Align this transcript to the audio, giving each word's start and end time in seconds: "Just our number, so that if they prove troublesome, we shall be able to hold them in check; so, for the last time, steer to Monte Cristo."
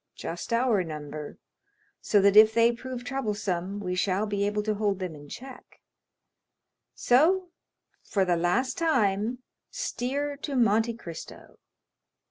"Just 0.15 0.51
our 0.51 0.83
number, 0.83 1.37
so 2.01 2.21
that 2.21 2.35
if 2.35 2.55
they 2.55 2.71
prove 2.71 3.03
troublesome, 3.03 3.79
we 3.79 3.93
shall 3.93 4.25
be 4.25 4.47
able 4.47 4.63
to 4.63 4.73
hold 4.73 4.97
them 4.97 5.13
in 5.13 5.29
check; 5.29 5.79
so, 6.95 7.51
for 8.01 8.25
the 8.25 8.35
last 8.35 8.79
time, 8.79 9.43
steer 9.69 10.37
to 10.37 10.55
Monte 10.55 10.95
Cristo." 10.95 11.59